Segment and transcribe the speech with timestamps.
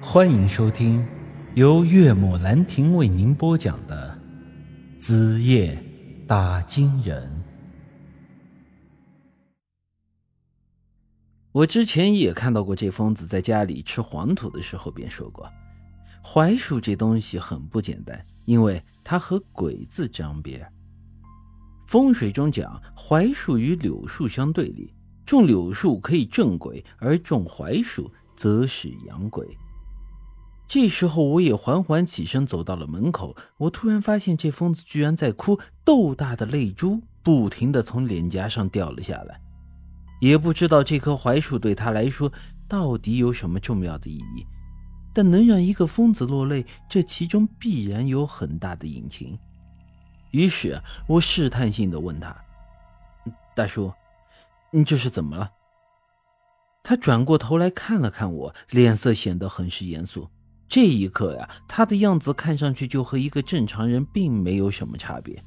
[0.00, 1.06] 欢迎收听
[1.54, 4.18] 由岳母兰亭为您播讲的
[5.00, 5.82] 《子夜
[6.26, 7.26] 打金人》。
[11.50, 15.50] 我之前也看到过这疯子在家里吃黄土的时候，便说过，
[16.22, 20.70] 槐树这东西很不简单，因为它和鬼字沾边。
[21.86, 24.92] 风水中讲，槐树与柳树相对立，
[25.24, 29.56] 种柳树可以镇鬼，而种槐树则是养鬼。
[30.68, 33.36] 这时候，我也缓缓起身走到了门口。
[33.58, 39.40] 我突然发现，这疯子居然在哭，豆大的泪珠不停地从脸颊上掉了下来。
[40.20, 42.32] 也不知道这棵槐树对他来说
[42.66, 44.46] 到底有什么重要的意义，
[45.14, 49.38] 但能让一个疯子落泪，这其中必然有很大的隐情。
[50.32, 52.36] 于是我试探性地问他
[53.54, 53.92] ：“大叔，
[54.72, 55.52] 你这是怎么了？”
[56.82, 60.28] 他转过头来看了看我，脸色显得很是严肃。
[60.68, 65.42] 这一刻呀，他的样子看上去就和一个正常人并没有什么差别。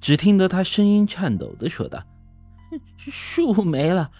[0.00, 2.02] 只听得他声音颤抖的说道
[2.96, 4.10] ：“树没了，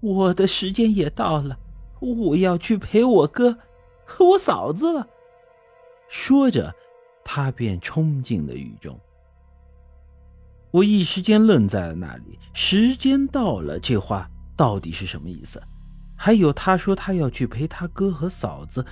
[0.00, 1.58] 我的时间也到了，
[2.00, 3.58] 我要去陪我哥
[4.04, 5.06] 和我嫂子了。”
[6.08, 6.74] 说着，
[7.24, 8.98] 他便冲进了雨中。
[10.70, 12.38] 我一时间愣在了那里。
[12.52, 15.62] 时间到了，这话到底是什么意思？
[16.16, 18.84] 还有他说他要去陪他哥和嫂子。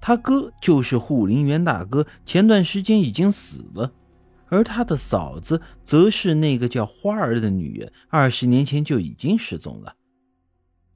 [0.00, 3.92] 他哥就是护林员大哥，前段时间已经死了，
[4.48, 9.94] 而他的嫂子则是那个叫花儿的女人，二十年前就已经失踪了。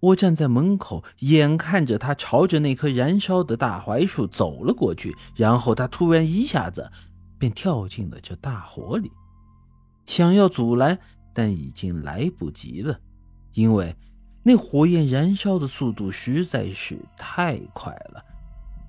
[0.01, 6.91] 我站在门口，眼看着他朝着那棵燃烧的大槐树走了过去，然后他突然一下子
[7.39, 9.11] 便跳进了这大火里，
[10.05, 10.99] 想要阻拦，
[11.33, 12.99] 但已经来不及了，
[13.55, 13.97] 因为
[14.43, 18.23] 那火焰燃烧的速度实在是太快了。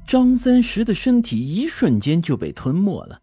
[0.08, 3.22] 张三石的身体一瞬间就被吞没了。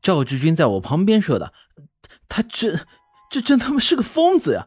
[0.00, 1.52] 赵志军在我旁边说道
[2.28, 2.86] ：“他真，
[3.30, 4.66] 这真他妈是个疯子呀！”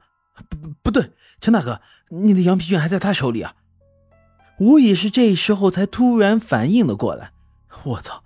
[0.49, 3.55] 不不对，陈大哥，你的羊皮卷还在他手里啊！
[4.59, 7.31] 我也是这时候才突然反应了过来。
[7.83, 8.23] 我操！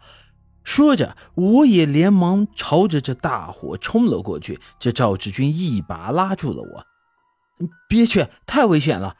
[0.63, 4.59] 说着，我也连忙朝着这大火冲了过去。
[4.79, 6.85] 这赵志军一把拉住了我
[7.87, 9.15] ：“别去，太危险了！”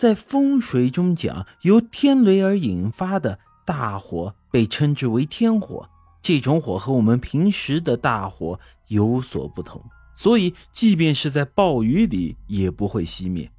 [0.00, 5.90] 在风水中讲，由天雷而引发的大火被称之为天火。
[6.22, 8.58] 这种火和我们平时的大火
[8.88, 9.84] 有所不同，
[10.16, 13.52] 所以即便是在暴雨里也不会熄灭。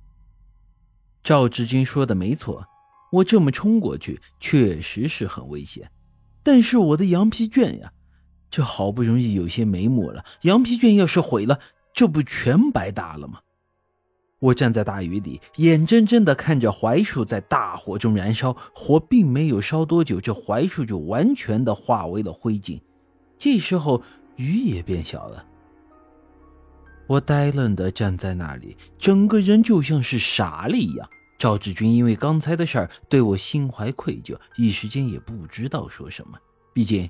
[1.22, 2.66] 赵志军说的没错，
[3.12, 5.92] 我这么冲过去确实是很危险。
[6.42, 7.94] 但是我的羊皮卷呀，
[8.50, 11.60] 这好不容易有些眉目了，羊皮卷要是毁了，
[11.94, 13.42] 这不全白搭了吗？
[14.42, 18.58] 我站在大雨里，眼睁睁地看着槐树在大火中燃烧。
[18.74, 22.82] 火并没有烧多久，这槐树就完全的化为了灰烬。
[23.38, 24.02] 这时候，
[24.38, 25.46] 雨也变小了。
[27.06, 31.08] 我呆愣地站在那里，整个人就像是傻了一样。
[31.38, 36.38] 赵志军因为刚才的事儿对我心怀愧疚，一时间也不知道说什么。
[36.74, 37.10] 毕竟，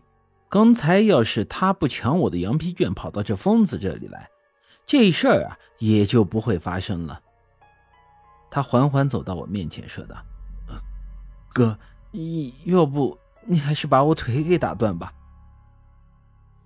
[0.49, 4.27] 刚才要是他不抢我的羊皮卷，跑到这疯子这里来。
[4.91, 7.21] 这事儿啊，也就不会发生了。
[8.49, 10.21] 他缓缓走到我面前，说道
[11.53, 11.79] ：“哥，
[12.65, 15.13] 要不你还是把我腿给打断吧。”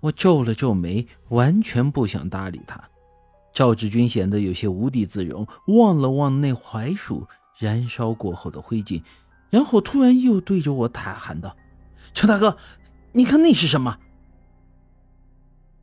[0.02, 2.82] 我皱了皱眉，完全不想搭理他。
[3.52, 9.04] 赵志军显得有些无地自容，望了望那槐树燃烧过后的灰烬，
[9.50, 11.56] 然后突然又对着我大喊道
[12.12, 12.58] ：“陈大哥，
[13.12, 13.96] 你看那是什么？”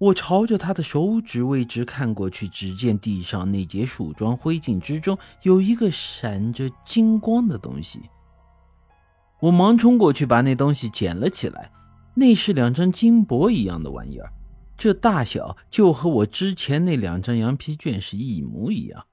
[0.03, 8.01] 我朝着他的手指位置看过去，只见地上那截树桩灰烬之中有一个闪着金光的东西。
[9.39, 11.71] 我忙冲过去把那东西捡了起来，
[12.15, 14.33] 那是两张金箔一样的玩意儿，
[14.77, 19.05] 这大小就和我之前那两张羊皮卷是一模一样。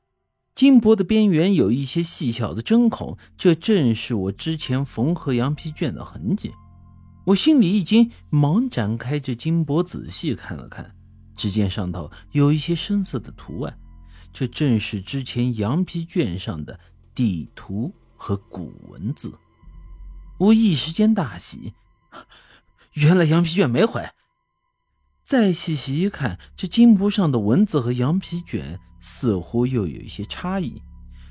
[0.57, 6.51] 金箔的边缘有一些细小的针孔，这正是我之前缝合羊皮卷的痕迹。
[7.27, 10.95] 我心里一惊，忙展开这金箔仔细看了看，
[11.37, 13.79] 只见上头有一些深色的图案，
[14.33, 16.81] 这正是之前羊皮卷上的
[17.15, 19.33] 地图和古文字。
[20.39, 21.75] 我一时间大喜，
[22.95, 24.03] 原来羊皮卷没毁。
[25.23, 30.83] 再细细一看，这金箔上的文字和羊皮卷似乎又有一些差异。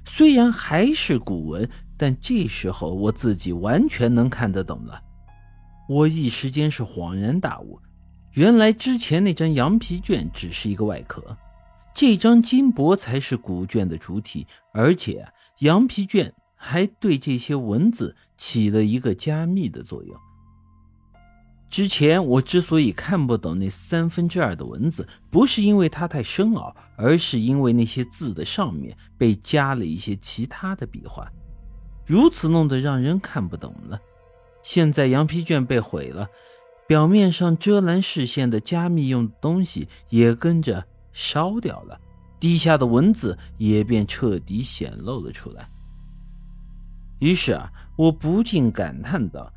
[0.05, 5.01] 虽然还是古文，但这时候我自己完全能看得懂了。
[5.89, 7.79] 我一时间是恍然大悟，
[8.33, 11.35] 原来之前那张羊皮卷只是一个外壳，
[11.95, 14.45] 这张金箔才是古卷的主体。
[14.71, 15.27] 而且
[15.61, 20.15] 羊皮卷还对这些文字起了一个加密的作用。
[21.67, 31.27] 之前我之所以看不懂那三分之二的文字，不是因为它太深奥，而是因为那些字的上面被加了一些其他的笔画，
[32.05, 33.99] 如此弄得让人看不懂了。
[34.61, 36.29] 现在羊皮卷被毁了，
[36.87, 41.99] 表面上遮拦视线的加密用的东西也跟着烧掉了，
[42.39, 45.67] 底下的文字也便彻底显露了出来。
[47.19, 49.51] 于是啊，我不禁感叹道。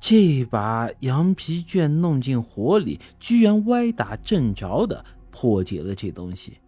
[0.00, 6.58] 这把羊皮卷弄进火里，居然歪打正着的破解了这东西。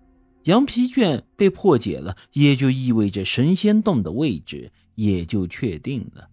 [0.44, 6.30] 羊皮卷被破解了，也就意味着神仙洞的位置也就确定了。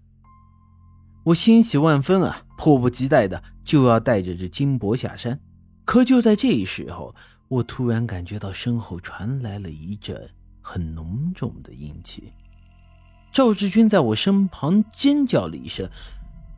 [1.27, 5.37] 我欣喜万分啊，迫不及待的就要带着这金箔下山。
[5.83, 7.13] 可就在这时候，
[7.49, 10.29] 我突然感觉到身后传来了一阵
[10.61, 12.31] 很浓重的阴气。
[13.33, 15.89] 赵志军在我身旁尖叫了一声。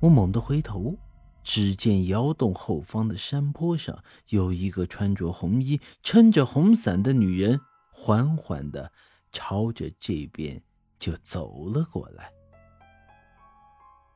[0.02, 0.96] 我猛地回头，
[1.42, 7.60] 只见窑洞后方的山坡上有一个穿着红衣、撑着红伞的女人，
[7.92, 8.92] 缓缓地
[9.32, 10.62] 朝着这边
[11.00, 12.32] 就走了过来。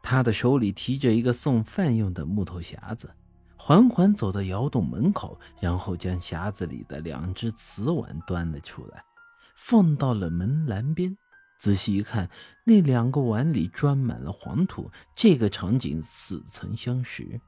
[0.04, 3.16] 他的手里提着一个送饭用的木头匣子，
[3.56, 9.04] 缓缓走到窑洞门口，然后将匣子里的两只瓷碗端了出来，
[9.56, 11.18] 放到了门栏边。
[11.58, 12.30] 仔细一看，
[12.66, 17.40] 那两个碗里装满了黄土，这个场景似曾相识。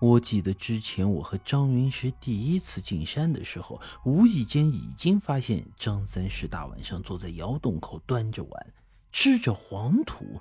[0.00, 8.66] 我记得之前我和张云石第一次进山的时候，无意间已经发现张三石大晚上坐在窑洞口端着碗
[9.12, 10.40] 吃着黄土，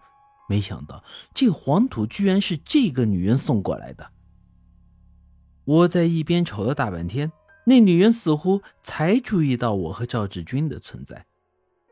[0.50, 1.04] 没想到
[1.34, 4.12] 这黄土居然是这个女人送过来的。
[5.64, 7.32] 我在一边瞅了大半天，
[7.66, 11.28] 那女人似乎才注意到我和赵志军的存在。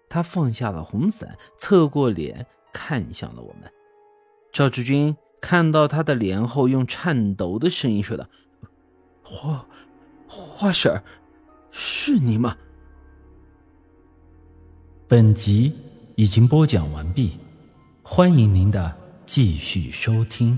[0.09, 3.71] 她放下了红伞，侧过脸看向了我们。
[4.51, 8.27] 赵志军看到他的脸后，用颤抖的声音说道
[9.21, 9.68] ：“花
[10.27, 11.04] 花婶，
[11.69, 12.57] 是你吗？”
[15.07, 15.74] 本集
[16.15, 17.38] 已经播讲完毕，
[18.09, 18.95] 欢迎您的
[19.25, 20.57] 继续收听。